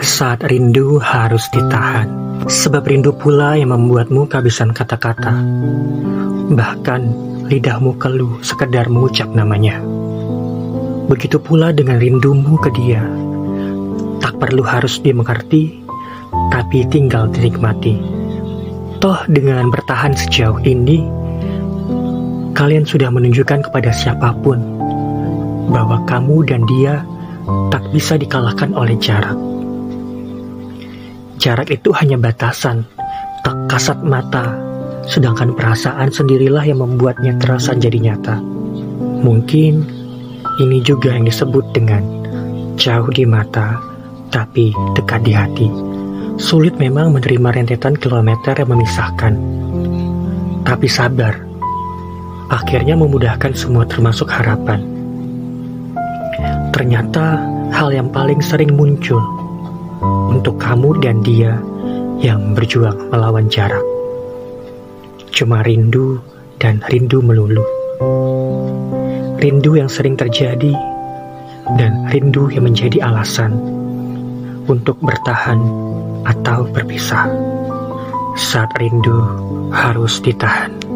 [0.00, 2.08] Saat rindu harus ditahan,
[2.48, 5.36] sebab rindu pula yang membuatmu kehabisan kata-kata.
[6.48, 7.00] Bahkan
[7.52, 9.76] lidahmu keluh sekedar mengucap namanya.
[11.04, 13.04] Begitu pula dengan rindumu ke dia.
[14.24, 15.84] Tak perlu harus dimengerti,
[16.48, 18.00] tapi tinggal dinikmati.
[19.04, 21.04] Toh dengan bertahan sejauh ini,
[22.56, 24.64] kalian sudah menunjukkan kepada siapa pun
[25.68, 27.04] bahwa kamu dan dia
[27.68, 29.36] tak bisa dikalahkan oleh jarak.
[31.40, 32.84] Jarak itu hanya batasan,
[33.40, 34.52] tak kasat mata,
[35.08, 38.36] sedangkan perasaan sendirilah yang membuatnya terasa jadi nyata.
[39.24, 39.88] Mungkin
[40.60, 42.04] ini juga yang disebut dengan
[42.76, 43.80] jauh di mata,
[44.28, 45.68] tapi dekat di hati.
[46.36, 49.32] Sulit memang menerima rentetan kilometer yang memisahkan.
[50.68, 51.40] Tapi sabar,
[52.52, 54.84] akhirnya memudahkan semua termasuk harapan.
[56.76, 57.40] Ternyata
[57.72, 59.24] hal yang paling sering muncul
[60.02, 61.60] untuk kamu dan dia
[62.20, 63.82] yang berjuang melawan jarak.
[65.30, 66.20] Cuma rindu
[66.60, 67.64] dan rindu melulu.
[69.40, 70.76] Rindu yang sering terjadi
[71.80, 73.56] dan rindu yang menjadi alasan
[74.68, 75.60] untuk bertahan
[76.28, 77.30] atau berpisah.
[78.36, 79.16] Saat rindu
[79.72, 80.89] harus ditahan.